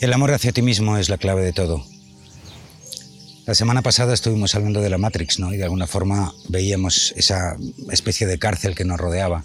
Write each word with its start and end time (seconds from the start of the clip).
El 0.00 0.12
amor 0.12 0.30
hacia 0.30 0.52
ti 0.52 0.62
mismo 0.62 0.96
es 0.96 1.08
la 1.08 1.18
clave 1.18 1.42
de 1.42 1.52
todo. 1.52 1.84
La 3.46 3.56
semana 3.56 3.82
pasada 3.82 4.14
estuvimos 4.14 4.54
hablando 4.54 4.80
de 4.80 4.90
la 4.90 4.98
Matrix, 4.98 5.40
¿no? 5.40 5.52
Y 5.52 5.56
de 5.56 5.64
alguna 5.64 5.88
forma 5.88 6.32
veíamos 6.48 7.12
esa 7.16 7.56
especie 7.90 8.28
de 8.28 8.38
cárcel 8.38 8.76
que 8.76 8.84
nos 8.84 9.00
rodeaba. 9.00 9.42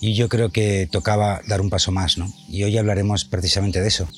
Y 0.00 0.14
yo 0.14 0.28
creo 0.28 0.50
que 0.50 0.88
tocaba 0.88 1.40
dar 1.48 1.60
un 1.60 1.68
paso 1.68 1.90
más, 1.90 2.16
¿no? 2.16 2.32
Y 2.48 2.62
hoy 2.62 2.78
hablaremos 2.78 3.24
precisamente 3.24 3.80
de 3.80 3.88
eso, 3.88 4.08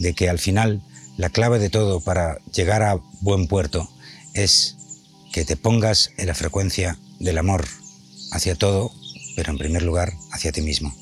de 0.00 0.14
que 0.14 0.28
al 0.28 0.40
final 0.40 0.82
la 1.16 1.30
clave 1.30 1.60
de 1.60 1.70
todo 1.70 2.00
para 2.00 2.38
llegar 2.52 2.82
a 2.82 2.98
buen 3.20 3.46
puerto 3.46 3.88
es 4.34 4.76
que 5.32 5.44
te 5.44 5.54
pongas 5.54 6.10
en 6.16 6.26
la 6.26 6.34
frecuencia 6.34 6.98
del 7.20 7.38
amor 7.38 7.68
hacia 8.32 8.56
todo, 8.56 8.90
pero 9.36 9.52
en 9.52 9.58
primer 9.58 9.82
lugar 9.82 10.12
hacia 10.32 10.50
ti 10.50 10.60
mismo. 10.60 10.92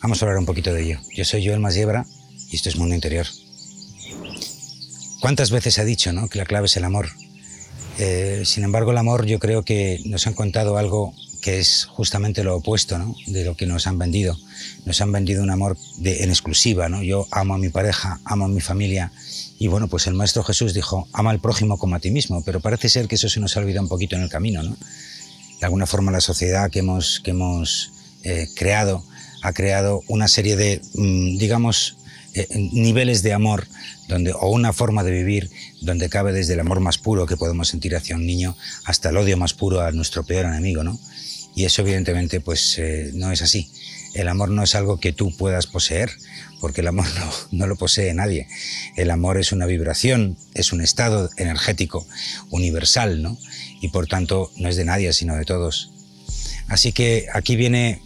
Vamos 0.00 0.22
a 0.22 0.26
hablar 0.26 0.38
un 0.38 0.46
poquito 0.46 0.72
de 0.72 0.84
ello. 0.84 1.00
Yo 1.12 1.24
soy 1.24 1.44
Joel 1.44 1.58
Masiebra 1.58 2.06
esto 2.54 2.68
es 2.68 2.76
Mundo 2.76 2.94
Interior. 2.94 3.26
¿Cuántas 5.20 5.50
veces 5.50 5.78
ha 5.78 5.84
dicho 5.84 6.12
¿no? 6.12 6.28
que 6.28 6.38
la 6.38 6.44
clave 6.44 6.66
es 6.66 6.76
el 6.76 6.84
amor? 6.84 7.08
Eh, 7.98 8.42
sin 8.44 8.64
embargo, 8.64 8.90
el 8.90 8.98
amor 8.98 9.26
yo 9.26 9.38
creo 9.38 9.64
que 9.64 10.00
nos 10.04 10.26
han 10.26 10.34
contado 10.34 10.76
algo 10.76 11.14
que 11.40 11.58
es 11.58 11.84
justamente 11.84 12.42
lo 12.42 12.56
opuesto 12.56 12.98
¿no? 12.98 13.14
de 13.26 13.44
lo 13.44 13.56
que 13.56 13.66
nos 13.66 13.86
han 13.86 13.98
vendido. 13.98 14.36
Nos 14.84 15.00
han 15.00 15.12
vendido 15.12 15.42
un 15.42 15.50
amor 15.50 15.76
de, 15.98 16.22
en 16.22 16.30
exclusiva. 16.30 16.88
¿no? 16.88 17.02
Yo 17.02 17.26
amo 17.30 17.54
a 17.54 17.58
mi 17.58 17.68
pareja, 17.68 18.20
amo 18.24 18.46
a 18.46 18.48
mi 18.48 18.60
familia. 18.60 19.12
Y 19.58 19.68
bueno, 19.68 19.88
pues 19.88 20.06
el 20.06 20.14
Maestro 20.14 20.42
Jesús 20.42 20.74
dijo, 20.74 21.08
ama 21.12 21.30
al 21.30 21.40
prójimo 21.40 21.78
como 21.78 21.96
a 21.96 22.00
ti 22.00 22.10
mismo. 22.10 22.42
Pero 22.44 22.60
parece 22.60 22.88
ser 22.88 23.08
que 23.08 23.14
eso 23.14 23.28
se 23.28 23.40
nos 23.40 23.56
ha 23.56 23.60
olvidado 23.60 23.82
un 23.82 23.88
poquito 23.88 24.16
en 24.16 24.22
el 24.22 24.28
camino. 24.28 24.62
¿no? 24.62 24.76
De 25.60 25.66
alguna 25.66 25.86
forma 25.86 26.12
la 26.12 26.20
sociedad 26.20 26.70
que 26.70 26.80
hemos, 26.80 27.20
que 27.20 27.30
hemos 27.30 27.92
eh, 28.22 28.48
creado 28.54 29.04
ha 29.44 29.52
creado 29.52 30.02
una 30.08 30.26
serie 30.26 30.56
de, 30.56 30.80
mm, 30.94 31.36
digamos, 31.36 31.98
eh, 32.34 32.48
niveles 32.72 33.22
de 33.22 33.32
amor 33.32 33.66
donde, 34.08 34.32
o 34.32 34.48
una 34.50 34.72
forma 34.72 35.04
de 35.04 35.12
vivir 35.12 35.50
donde 35.80 36.08
cabe 36.08 36.32
desde 36.32 36.54
el 36.54 36.60
amor 36.60 36.80
más 36.80 36.98
puro 36.98 37.26
que 37.26 37.36
podemos 37.36 37.68
sentir 37.68 37.94
hacia 37.94 38.16
un 38.16 38.26
niño 38.26 38.56
hasta 38.84 39.10
el 39.10 39.16
odio 39.16 39.36
más 39.36 39.54
puro 39.54 39.80
a 39.80 39.92
nuestro 39.92 40.24
peor 40.24 40.46
enemigo, 40.46 40.82
¿no? 40.82 40.98
Y 41.54 41.64
eso 41.64 41.82
evidentemente 41.82 42.40
pues 42.40 42.78
eh, 42.78 43.10
no 43.14 43.30
es 43.30 43.42
así. 43.42 43.70
El 44.14 44.28
amor 44.28 44.50
no 44.50 44.62
es 44.62 44.74
algo 44.74 44.98
que 44.98 45.12
tú 45.12 45.36
puedas 45.36 45.66
poseer, 45.66 46.10
porque 46.60 46.80
el 46.80 46.88
amor 46.88 47.06
no, 47.18 47.30
no, 47.52 47.66
lo 47.66 47.76
posee 47.76 48.12
nadie. 48.14 48.48
El 48.96 49.10
amor 49.10 49.38
es 49.38 49.52
una 49.52 49.66
vibración, 49.66 50.36
es 50.54 50.72
un 50.72 50.80
estado 50.80 51.30
energético 51.36 52.06
universal, 52.50 53.22
¿no? 53.22 53.38
Y 53.80 53.88
por 53.88 54.06
tanto 54.06 54.50
no 54.56 54.68
es 54.68 54.76
de 54.76 54.84
nadie, 54.84 55.12
sino 55.12 55.36
de 55.36 55.44
todos. 55.44 55.92
Así 56.66 56.92
que 56.92 57.26
aquí 57.32 57.56
viene 57.56 58.02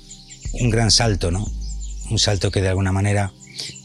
un 0.52 0.70
gran 0.70 0.90
salto, 0.90 1.30
¿no? 1.30 1.50
Un 2.10 2.18
salto 2.18 2.50
que 2.50 2.60
de 2.60 2.68
alguna 2.68 2.92
manera 2.92 3.32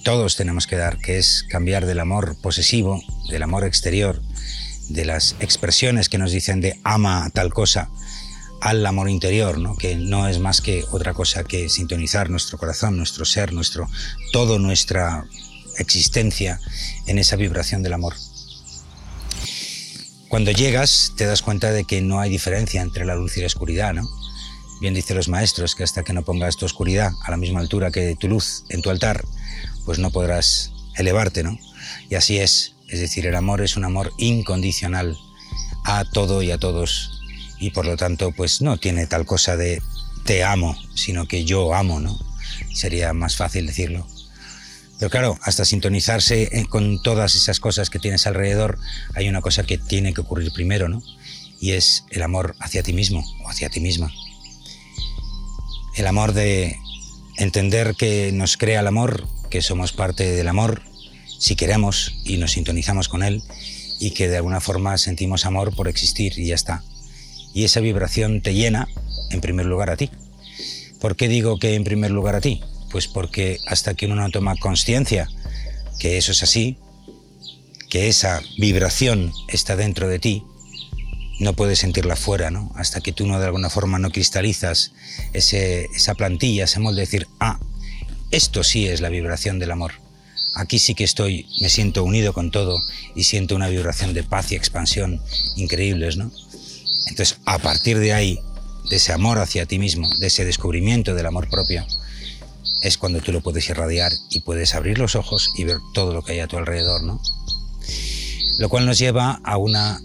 todos 0.03 0.35
tenemos 0.35 0.67
que 0.67 0.75
dar, 0.75 0.99
que 0.99 1.17
es 1.17 1.45
cambiar 1.49 1.85
del 1.85 1.99
amor 1.99 2.37
posesivo, 2.41 3.01
del 3.29 3.43
amor 3.43 3.63
exterior, 3.63 4.21
de 4.89 5.05
las 5.05 5.35
expresiones 5.39 6.09
que 6.09 6.17
nos 6.17 6.31
dicen 6.31 6.61
de 6.61 6.79
ama 6.83 7.29
tal 7.33 7.53
cosa, 7.53 7.89
al 8.61 8.85
amor 8.85 9.09
interior, 9.09 9.57
¿no? 9.57 9.75
que 9.75 9.95
no 9.95 10.27
es 10.27 10.39
más 10.39 10.61
que 10.61 10.85
otra 10.91 11.13
cosa 11.13 11.43
que 11.43 11.69
sintonizar 11.69 12.29
nuestro 12.29 12.57
corazón, 12.57 12.97
nuestro 12.97 13.25
ser, 13.25 13.53
nuestro 13.53 13.89
todo 14.31 14.59
nuestra 14.59 15.25
existencia 15.77 16.59
en 17.07 17.17
esa 17.17 17.35
vibración 17.35 17.83
del 17.83 17.93
amor. 17.93 18.15
Cuando 20.29 20.51
llegas 20.51 21.13
te 21.15 21.25
das 21.25 21.41
cuenta 21.41 21.71
de 21.71 21.85
que 21.85 22.01
no 22.01 22.19
hay 22.19 22.29
diferencia 22.29 22.81
entre 22.81 23.05
la 23.05 23.15
luz 23.15 23.37
y 23.37 23.41
la 23.41 23.47
oscuridad, 23.47 23.93
¿no? 23.93 24.07
Bien 24.81 24.93
dicen 24.93 25.15
los 25.15 25.29
maestros 25.29 25.75
que 25.75 25.83
hasta 25.83 26.03
que 26.03 26.13
no 26.13 26.23
pongas 26.23 26.57
tu 26.57 26.65
oscuridad 26.65 27.11
a 27.23 27.31
la 27.31 27.37
misma 27.37 27.59
altura 27.59 27.91
que 27.91 28.15
tu 28.15 28.27
luz 28.27 28.63
en 28.69 28.81
tu 28.81 28.89
altar, 28.89 29.23
pues 29.85 29.99
no 29.99 30.11
podrás 30.11 30.71
elevarte, 30.95 31.43
¿no? 31.43 31.57
Y 32.09 32.15
así 32.15 32.39
es, 32.39 32.75
es 32.87 32.99
decir, 32.99 33.25
el 33.25 33.35
amor 33.35 33.61
es 33.61 33.75
un 33.75 33.85
amor 33.85 34.11
incondicional 34.17 35.17
a 35.85 36.05
todo 36.05 36.41
y 36.41 36.51
a 36.51 36.57
todos 36.57 37.21
y 37.59 37.71
por 37.71 37.85
lo 37.85 37.97
tanto 37.97 38.31
pues 38.31 38.61
no 38.61 38.77
tiene 38.77 39.07
tal 39.07 39.25
cosa 39.25 39.55
de 39.55 39.81
te 40.25 40.43
amo, 40.43 40.77
sino 40.95 41.27
que 41.27 41.45
yo 41.45 41.73
amo, 41.73 41.99
¿no? 41.99 42.17
Sería 42.73 43.13
más 43.13 43.35
fácil 43.35 43.67
decirlo. 43.67 44.07
Pero 44.99 45.09
claro, 45.09 45.39
hasta 45.41 45.65
sintonizarse 45.65 46.65
con 46.69 47.01
todas 47.01 47.35
esas 47.35 47.59
cosas 47.59 47.89
que 47.89 47.99
tienes 47.99 48.25
alrededor, 48.27 48.79
hay 49.15 49.27
una 49.27 49.41
cosa 49.41 49.63
que 49.63 49.77
tiene 49.77 50.13
que 50.13 50.21
ocurrir 50.21 50.53
primero, 50.53 50.87
¿no? 50.87 51.01
Y 51.59 51.71
es 51.71 52.05
el 52.09 52.21
amor 52.21 52.55
hacia 52.59 52.83
ti 52.83 52.93
mismo 52.93 53.23
o 53.43 53.49
hacia 53.49 53.69
ti 53.69 53.79
misma. 53.79 54.13
El 55.95 56.07
amor 56.07 56.33
de 56.33 56.77
entender 57.37 57.95
que 57.95 58.31
nos 58.33 58.57
crea 58.57 58.79
el 58.79 58.87
amor 58.87 59.27
que 59.53 59.61
somos 59.61 59.93
parte 59.93 60.31
del 60.31 60.47
amor 60.47 60.81
si 61.37 61.55
queremos 61.55 62.15
y 62.25 62.37
nos 62.37 62.53
sintonizamos 62.53 63.07
con 63.07 63.21
él 63.21 63.43
y 63.99 64.09
que 64.09 64.27
de 64.27 64.37
alguna 64.37 64.59
forma 64.61 64.97
sentimos 64.97 65.45
amor 65.45 65.75
por 65.75 65.87
existir 65.87 66.33
y 66.39 66.47
ya 66.47 66.55
está. 66.55 66.83
Y 67.53 67.63
esa 67.63 67.79
vibración 67.79 68.41
te 68.41 68.55
llena 68.55 68.87
en 69.29 69.41
primer 69.41 69.67
lugar 69.67 69.91
a 69.91 69.95
ti. 69.95 70.09
¿Por 70.99 71.15
qué 71.15 71.27
digo 71.27 71.59
que 71.59 71.75
en 71.75 71.83
primer 71.83 72.09
lugar 72.09 72.33
a 72.33 72.41
ti? 72.41 72.63
Pues 72.89 73.07
porque 73.07 73.59
hasta 73.67 73.93
que 73.93 74.07
uno 74.07 74.15
no 74.15 74.31
toma 74.31 74.55
conciencia 74.55 75.29
que 75.99 76.17
eso 76.17 76.31
es 76.31 76.41
así, 76.41 76.79
que 77.91 78.07
esa 78.07 78.41
vibración 78.57 79.33
está 79.49 79.75
dentro 79.75 80.07
de 80.07 80.17
ti, 80.17 80.43
no 81.39 81.53
puedes 81.53 81.77
sentirla 81.77 82.15
fuera, 82.15 82.49
¿no? 82.49 82.71
Hasta 82.73 83.01
que 83.01 83.11
tú 83.11 83.27
no 83.27 83.39
de 83.39 83.45
alguna 83.45 83.69
forma 83.69 83.99
no 83.99 84.09
cristalizas 84.09 84.93
ese, 85.33 85.89
esa 85.95 86.15
plantilla, 86.15 86.63
ese 86.63 86.79
molde, 86.79 87.01
decir, 87.01 87.27
ah, 87.39 87.59
esto 88.33 88.63
sí 88.63 88.87
es 88.87 88.99
la 88.99 89.09
vibración 89.09 89.59
del 89.59 89.69
amor. 89.69 89.93
Aquí 90.55 90.79
sí 90.79 90.95
que 90.95 91.03
estoy, 91.03 91.45
me 91.61 91.69
siento 91.69 92.03
unido 92.03 92.33
con 92.33 92.49
todo 92.49 92.81
y 93.15 93.25
siento 93.25 93.55
una 93.55 93.67
vibración 93.67 94.15
de 94.15 94.23
paz 94.23 94.51
y 94.51 94.55
expansión 94.55 95.21
increíbles, 95.55 96.17
¿no? 96.17 96.31
Entonces, 97.09 97.37
a 97.45 97.59
partir 97.59 97.99
de 97.99 98.11
ahí, 98.11 98.39
de 98.89 98.95
ese 98.95 99.13
amor 99.13 99.37
hacia 99.37 99.67
ti 99.67 99.77
mismo, 99.77 100.09
de 100.17 100.27
ese 100.27 100.45
descubrimiento 100.45 101.13
del 101.13 101.27
amor 101.27 101.47
propio, 101.47 101.85
es 102.81 102.97
cuando 102.97 103.21
tú 103.21 103.31
lo 103.31 103.41
puedes 103.41 103.69
irradiar 103.69 104.11
y 104.31 104.39
puedes 104.39 104.73
abrir 104.73 104.97
los 104.97 105.15
ojos 105.15 105.51
y 105.55 105.65
ver 105.65 105.77
todo 105.93 106.13
lo 106.15 106.23
que 106.23 106.33
hay 106.33 106.39
a 106.39 106.47
tu 106.47 106.57
alrededor, 106.57 107.03
¿no? 107.03 107.21
Lo 108.57 108.67
cual 108.67 108.87
nos 108.87 108.97
lleva 108.97 109.41
a 109.43 109.57
una 109.57 110.01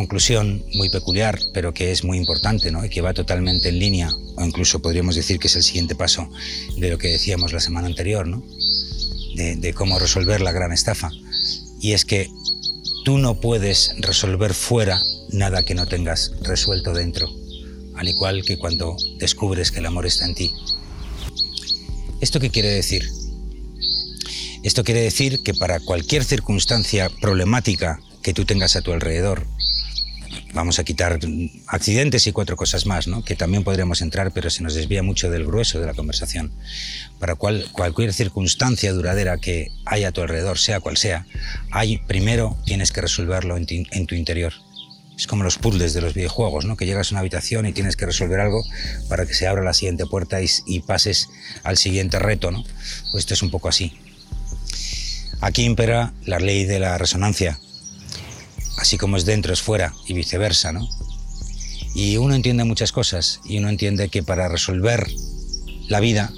conclusión 0.00 0.64
muy 0.72 0.88
peculiar, 0.88 1.38
pero 1.52 1.74
que 1.74 1.92
es 1.92 2.04
muy 2.04 2.16
importante 2.16 2.70
¿no? 2.70 2.82
y 2.82 2.88
que 2.88 3.02
va 3.02 3.12
totalmente 3.12 3.68
en 3.68 3.78
línea, 3.78 4.10
o 4.36 4.44
incluso 4.44 4.80
podríamos 4.80 5.14
decir 5.14 5.38
que 5.38 5.48
es 5.48 5.56
el 5.56 5.62
siguiente 5.62 5.94
paso 5.94 6.30
de 6.78 6.88
lo 6.88 6.96
que 6.96 7.08
decíamos 7.08 7.52
la 7.52 7.60
semana 7.60 7.86
anterior, 7.86 8.26
¿no? 8.26 8.42
de, 9.34 9.56
de 9.56 9.74
cómo 9.74 9.98
resolver 9.98 10.40
la 10.40 10.52
gran 10.52 10.72
estafa. 10.72 11.10
Y 11.82 11.92
es 11.92 12.06
que 12.06 12.30
tú 13.04 13.18
no 13.18 13.40
puedes 13.40 13.94
resolver 13.98 14.54
fuera 14.54 15.02
nada 15.32 15.62
que 15.62 15.74
no 15.74 15.86
tengas 15.86 16.32
resuelto 16.40 16.94
dentro, 16.94 17.28
al 17.94 18.08
igual 18.08 18.42
que 18.42 18.56
cuando 18.56 18.96
descubres 19.18 19.70
que 19.70 19.80
el 19.80 19.86
amor 19.86 20.06
está 20.06 20.24
en 20.24 20.34
ti. 20.34 20.52
¿Esto 22.22 22.40
qué 22.40 22.48
quiere 22.48 22.70
decir? 22.70 23.06
Esto 24.62 24.82
quiere 24.82 25.02
decir 25.02 25.42
que 25.42 25.52
para 25.52 25.78
cualquier 25.78 26.24
circunstancia 26.24 27.10
problemática 27.20 28.00
que 28.22 28.32
tú 28.32 28.46
tengas 28.46 28.76
a 28.76 28.82
tu 28.82 28.92
alrededor, 28.92 29.46
vamos 30.52 30.78
a 30.78 30.84
quitar 30.84 31.18
accidentes 31.66 32.26
y 32.26 32.32
cuatro 32.32 32.56
cosas 32.56 32.86
más, 32.86 33.06
¿no? 33.06 33.22
que 33.24 33.36
también 33.36 33.64
podríamos 33.64 34.02
entrar, 34.02 34.32
pero 34.32 34.50
se 34.50 34.62
nos 34.62 34.74
desvía 34.74 35.02
mucho 35.02 35.30
del 35.30 35.46
grueso 35.46 35.80
de 35.80 35.86
la 35.86 35.94
conversación. 35.94 36.52
Para 37.18 37.34
cual, 37.34 37.66
cualquier 37.72 38.12
circunstancia 38.12 38.92
duradera 38.92 39.38
que 39.38 39.68
haya 39.86 40.08
a 40.08 40.12
tu 40.12 40.22
alrededor, 40.22 40.58
sea 40.58 40.80
cual 40.80 40.96
sea, 40.96 41.26
hay, 41.70 41.98
primero 41.98 42.56
tienes 42.64 42.92
que 42.92 43.00
resolverlo 43.00 43.56
en, 43.56 43.66
tu 44.06 44.14
interior. 44.14 44.52
Es 45.16 45.26
como 45.26 45.44
los 45.44 45.58
puzzles 45.58 45.92
de 45.92 46.00
los 46.00 46.14
videojuegos, 46.14 46.64
¿no? 46.64 46.76
que 46.76 46.86
llegas 46.86 47.10
a 47.10 47.14
una 47.14 47.20
habitación 47.20 47.66
y 47.66 47.72
tienes 47.72 47.96
que 47.96 48.06
resolver 48.06 48.40
algo 48.40 48.64
para 49.08 49.26
que 49.26 49.34
se 49.34 49.46
abra 49.46 49.62
la 49.62 49.74
siguiente 49.74 50.06
puerta 50.06 50.42
y, 50.42 50.48
y 50.66 50.80
pases 50.80 51.28
al 51.62 51.76
siguiente 51.76 52.18
reto. 52.18 52.50
¿no? 52.50 52.64
Pues 53.12 53.22
esto 53.22 53.34
es 53.34 53.42
un 53.42 53.50
poco 53.50 53.68
así. 53.68 53.92
Aquí 55.42 55.64
impera 55.64 56.12
la 56.24 56.38
ley 56.38 56.64
de 56.64 56.80
la 56.80 56.98
resonancia, 56.98 57.58
así 58.80 58.96
como 58.96 59.16
es 59.18 59.26
dentro 59.26 59.52
es 59.52 59.60
fuera 59.60 59.94
y 60.06 60.14
viceversa, 60.14 60.72
¿no? 60.72 60.88
Y 61.94 62.16
uno 62.16 62.34
entiende 62.34 62.64
muchas 62.64 62.92
cosas 62.92 63.40
y 63.44 63.58
uno 63.58 63.68
entiende 63.68 64.08
que 64.08 64.22
para 64.22 64.48
resolver 64.48 65.06
la 65.88 66.00
vida 66.00 66.32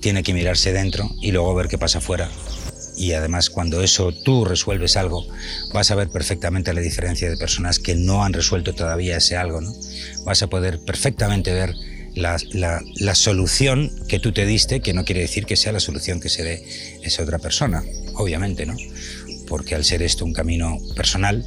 tiene 0.00 0.22
que 0.22 0.34
mirarse 0.34 0.72
dentro 0.72 1.10
y 1.20 1.30
luego 1.30 1.54
ver 1.54 1.68
qué 1.68 1.78
pasa 1.78 2.00
fuera. 2.00 2.28
Y 2.96 3.12
además 3.12 3.48
cuando 3.48 3.82
eso 3.82 4.12
tú 4.12 4.44
resuelves 4.44 4.96
algo, 4.96 5.26
vas 5.72 5.90
a 5.90 5.94
ver 5.94 6.08
perfectamente 6.08 6.74
la 6.74 6.80
diferencia 6.80 7.28
de 7.28 7.36
personas 7.36 7.78
que 7.78 7.94
no 7.94 8.24
han 8.24 8.32
resuelto 8.32 8.74
todavía 8.74 9.16
ese 9.16 9.36
algo, 9.36 9.60
¿no? 9.60 9.72
Vas 10.24 10.42
a 10.42 10.48
poder 10.48 10.80
perfectamente 10.80 11.52
ver 11.52 11.74
la, 12.14 12.36
la, 12.52 12.82
la, 12.96 13.14
solución 13.14 13.90
que 14.08 14.20
tú 14.20 14.32
te 14.32 14.46
diste, 14.46 14.80
que 14.80 14.94
no 14.94 15.04
quiere 15.04 15.22
decir 15.22 15.46
que 15.46 15.56
sea 15.56 15.72
la 15.72 15.80
solución 15.80 16.20
que 16.20 16.28
se 16.28 16.44
dé 16.44 16.64
esa 17.02 17.22
otra 17.24 17.38
persona, 17.38 17.82
obviamente, 18.14 18.66
¿no? 18.66 18.76
Porque 19.48 19.74
al 19.74 19.84
ser 19.84 20.02
esto 20.02 20.24
un 20.24 20.32
camino 20.32 20.78
personal, 20.94 21.44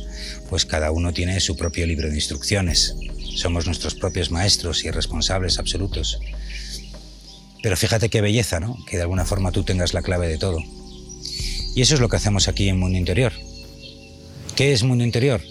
pues 0.50 0.66
cada 0.66 0.92
uno 0.92 1.14
tiene 1.14 1.40
su 1.40 1.56
propio 1.56 1.86
libro 1.86 2.10
de 2.10 2.16
instrucciones. 2.16 2.96
Somos 3.36 3.66
nuestros 3.66 3.96
propios 3.96 4.32
maestros 4.32 4.84
y 4.84 4.92
responsables 4.92 5.60
absolutos. 5.60 6.20
Pero 7.62 7.76
fíjate 7.76 8.10
qué 8.10 8.22
belleza, 8.22 8.60
¿no? 8.60 8.78
Que 8.86 8.98
de 8.98 9.04
alguna 9.04 9.26
forma 9.26 9.52
tú 9.52 9.64
tengas 9.64 9.94
la 9.94 10.02
clave 10.02 10.28
de 10.28 10.38
todo. 10.38 10.60
Y 11.76 11.82
eso 11.82 11.94
es 11.94 12.00
lo 12.00 12.10
que 12.10 12.16
hacemos 12.16 12.48
aquí 12.48 12.70
en 12.70 12.80
Mundo 12.80 12.98
Interior. 12.98 13.34
¿Qué 14.56 14.74
es 14.74 14.84
Mundo 14.84 15.04
Interior? 15.04 15.42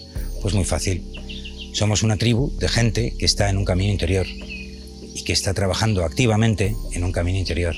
Pues 0.41 0.53
muy 0.53 0.65
fácil. 0.65 1.03
Somos 1.73 2.03
una 2.03 2.17
tribu 2.17 2.51
de 2.57 2.67
gente 2.67 3.13
que 3.17 3.25
está 3.25 3.49
en 3.49 3.57
un 3.57 3.65
camino 3.65 3.91
interior 3.91 4.25
y 4.25 5.23
que 5.23 5.31
está 5.31 5.53
trabajando 5.53 6.03
activamente 6.03 6.75
en 6.91 7.03
un 7.03 7.11
camino 7.11 7.37
interior. 7.37 7.75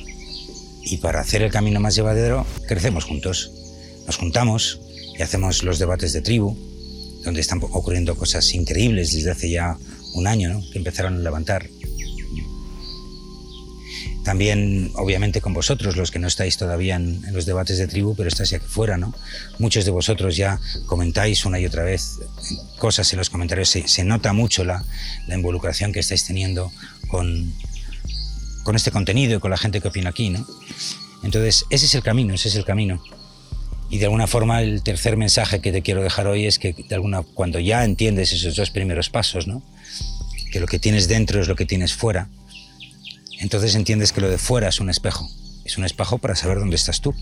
Y 0.84 0.98
para 0.98 1.20
hacer 1.20 1.42
el 1.42 1.52
camino 1.52 1.80
más 1.80 1.96
llevadero, 1.96 2.46
crecemos 2.68 3.04
juntos. 3.04 3.52
Nos 4.08 4.18
juntamos 4.18 4.80
y 5.18 5.22
hacemos 5.22 5.64
los 5.64 5.80
debates 5.80 6.14
de 6.14 6.22
tribu, 6.22 6.58
donde 7.24 7.42
están 7.42 7.60
ocurriendo 7.62 8.16
cosas 8.16 8.54
increíbles 8.54 9.14
desde 9.14 9.32
hace 9.32 9.50
ya 9.50 9.78
un 10.14 10.28
año, 10.28 10.50
¿no? 10.50 10.62
que 10.72 10.78
empezaron 10.78 11.16
a 11.16 11.20
levantar 11.20 11.70
también, 14.30 14.92
obviamente, 14.94 15.42
con 15.42 15.54
vosotros, 15.54 15.96
los 15.96 16.12
que 16.12 16.20
no 16.20 16.28
estáis 16.28 16.56
todavía 16.56 16.98
en, 16.98 17.24
los 17.34 17.48
debates 17.48 17.80
de 17.80 17.88
tribu, 17.88 18.14
pero 18.16 18.30
estáis 18.30 18.54
aquí 18.54 18.66
fuera, 18.68 18.96
¿no? 18.96 19.12
Muchos 19.58 19.86
de 19.86 19.92
vosotros 19.92 20.36
ya 20.36 20.60
comentáis 20.86 21.46
una 21.46 21.60
y 21.60 21.66
otra 21.66 21.84
vez 21.84 22.20
cosas 22.78 23.12
en 23.12 23.18
los 23.18 23.32
comentarios. 23.32 23.70
Se, 23.70 24.04
nota 24.04 24.32
mucho 24.34 24.64
la, 24.64 24.86
involucración 25.30 25.92
que 25.92 26.02
estáis 26.02 26.26
teniendo 26.26 26.72
con, 27.08 27.52
con 28.64 28.76
este 28.76 28.92
contenido 28.92 29.38
y 29.38 29.40
con 29.40 29.50
la 29.50 29.58
gente 29.58 29.82
que 29.82 29.88
opina 29.88 30.12
aquí, 30.12 30.30
¿no? 30.30 30.46
Entonces, 31.24 31.66
ese 31.72 31.88
es 31.88 31.96
el 31.96 32.04
camino, 32.04 32.34
ese 32.36 32.50
es 32.50 32.56
el 32.56 32.66
camino. 32.66 33.02
Y 33.90 33.98
de 33.98 34.06
alguna 34.06 34.28
forma 34.28 34.62
el 34.62 34.84
tercer 34.84 35.18
mensaje 35.18 35.62
que 35.62 35.72
te 35.72 35.82
quiero 35.82 36.04
dejar 36.04 36.28
hoy 36.28 36.46
es 36.46 36.60
que 36.60 36.74
de 36.74 36.96
alguna, 36.96 37.24
cuando 37.24 37.60
ya 37.60 37.84
entiendes 37.84 38.32
esos 38.34 38.56
dos 38.56 38.70
primeros 38.70 39.10
pasos, 39.10 39.48
¿no? 39.48 39.64
que 40.52 40.60
lo 40.60 40.68
que 40.68 40.80
tienes 40.80 41.08
dentro 41.08 41.42
es 41.42 41.48
lo 41.48 41.56
que 41.56 41.66
tienes 41.66 41.94
fuera, 41.94 42.28
entonces 43.40 43.76
entiendes 43.76 44.12
que 44.12 44.22
lo 44.22 44.30
de 44.30 44.38
fuera 44.38 44.68
es 44.70 44.80
un 44.80 44.90
espejo. 44.90 45.30
Es 45.64 45.78
un 45.78 45.86
espejo 45.86 46.18
para 46.18 46.36
saber 46.36 46.60
dónde 46.60 46.76
estás 46.76 47.00
tú. 47.02 47.14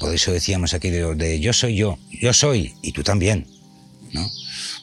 Por 0.00 0.14
eso 0.14 0.32
decíamos 0.32 0.74
aquí 0.74 0.90
de, 0.90 1.40
yo 1.40 1.52
soy 1.52 1.76
yo, 1.76 1.98
yo 2.10 2.32
soy 2.32 2.74
y 2.82 2.92
tú 2.92 3.02
también, 3.02 3.46
¿no? 4.12 4.28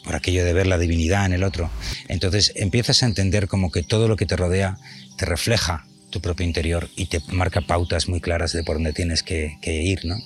Por 0.04 0.16
aquello 0.16 0.46
de 0.46 0.54
ver 0.54 0.68
la 0.68 0.78
divinidad 0.78 1.26
en 1.26 1.34
el 1.34 1.44
otro. 1.44 1.70
Entonces 2.08 2.54
empiezas 2.56 3.04
a 3.04 3.06
entender 3.06 3.48
como 3.48 3.72
que 3.72 3.84
todo 3.84 4.08
lo 4.08 4.16
que 4.16 4.26
te 4.26 4.38
rodea 4.38 4.78
te 5.18 5.26
refleja 5.26 5.86
tu 6.12 6.22
propio 6.22 6.46
interior 6.46 6.90
y 6.96 7.08
te 7.08 7.22
marca 7.32 7.62
pautas 7.62 8.08
muy 8.08 8.22
claras 8.22 8.54
de 8.54 8.64
por 8.64 8.76
dónde 8.76 8.94
tienes 8.94 9.24
que, 9.24 9.58
ir, 9.64 10.06
¿no? 10.06 10.18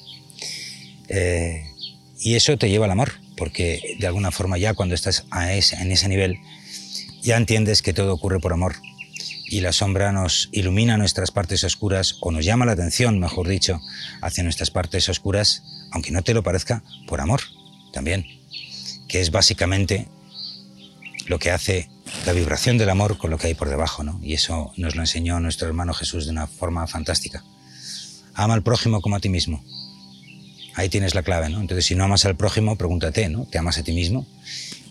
Eh, 1.08 1.68
y 2.20 2.36
eso 2.36 2.58
te 2.58 2.70
lleva 2.70 2.86
al 2.86 2.92
amor, 2.92 3.14
porque 3.38 3.96
de 4.00 4.08
alguna 4.08 4.32
forma 4.32 4.58
ya 4.58 4.74
cuando 4.74 4.96
estás 4.96 5.26
en 5.32 5.92
ese 5.92 6.10
nivel, 6.10 6.40
ya 7.22 7.38
entiendes 7.38 7.82
que 7.82 7.94
todo 7.94 8.14
ocurre 8.14 8.40
por 8.40 8.54
amor 8.54 8.76
y 9.48 9.62
la 9.62 9.72
sombra 9.72 10.12
nos 10.12 10.50
ilumina 10.52 10.98
nuestras 10.98 11.32
partes 11.32 11.64
oscuras 11.64 12.18
o 12.22 12.32
nos 12.32 12.46
llama 12.46 12.66
la 12.66 12.72
atención, 12.72 13.20
mejor 13.20 13.48
dicho, 13.48 13.80
hacia 14.22 14.44
nuestras 14.44 14.72
partes 14.72 15.08
oscuras, 15.08 15.64
aunque 15.92 16.12
no 16.12 16.24
te 16.24 16.34
lo 16.34 16.44
parezca, 16.44 16.84
por 17.08 17.22
amor 17.22 17.42
también, 17.94 18.26
que 19.08 19.22
es 19.22 19.32
básicamente 19.32 20.08
lo 21.28 21.40
que 21.40 21.52
hace 21.52 21.90
la 22.26 22.34
vibración 22.34 22.78
del 22.78 22.90
amor 22.90 23.18
con 23.18 23.30
lo 23.30 23.38
que 23.38 23.48
hay 23.48 23.54
por 23.54 23.70
debajo, 23.70 24.04
¿no? 24.04 24.20
Y 24.24 24.34
eso 24.34 24.74
nos 24.78 24.96
lo 24.96 25.02
enseñó 25.02 25.40
nuestro 25.40 25.68
hermano 25.68 25.94
Jesús 25.94 26.26
de 26.26 26.32
una 26.32 26.48
forma 26.48 26.88
fantástica. 26.88 27.44
Ama 28.34 28.56
al 28.56 28.64
prójimo 28.64 29.02
como 29.02 29.16
a 29.16 29.20
ti 29.20 29.30
mismo. 29.30 29.64
Ahí 30.74 30.90
tienes 30.90 31.14
la 31.14 31.22
clave, 31.22 31.50
¿no? 31.50 31.62
Entonces, 31.62 31.86
si 31.86 31.96
no 31.96 32.04
amas 32.04 32.26
al 32.26 32.36
prójimo, 32.36 32.78
pregúntate, 32.78 33.30
¿no? 33.30 33.46
¿Te 33.46 33.60
amas 33.60 33.78
a 33.78 33.84
ti 33.84 33.94
mismo? 33.94 34.26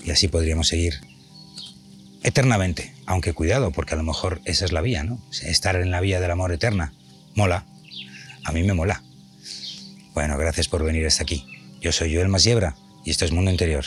Y 0.05 0.13
así 0.13 0.29
podríamos 0.29 0.69
seguir 0.69 1.01
eternamente. 2.23 2.95
Aunque 3.05 3.33
cuidado, 3.33 3.73
porque 3.73 3.95
a 3.95 3.97
lo 3.97 4.05
mejor 4.05 4.41
esa 4.45 4.65
es 4.65 4.73
la 4.73 4.81
vía, 4.81 5.03
¿no? 5.03 5.21
Estar 5.43 5.77
en 5.77 5.91
la 5.91 6.01
vía 6.01 6.21
del 6.21 6.31
amor 6.31 6.53
eterna. 6.53 6.95
Mola. 7.35 7.67
A 8.45 8.53
mí 8.53 8.63
me 8.63 8.75
mola. 8.75 9.03
Bueno, 10.15 10.39
gracias 10.39 10.69
por 10.69 10.85
venir 10.85 11.05
hasta 11.07 11.25
aquí. 11.25 11.45
Yo 11.81 11.91
soy 11.91 12.15
Joel 12.15 12.29
Masiebra 12.29 12.77
y 13.05 13.11
esto 13.11 13.25
es 13.25 13.33
Mundo 13.33 13.51
Interior. 13.51 13.85